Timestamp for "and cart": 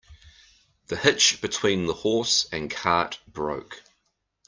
2.51-3.19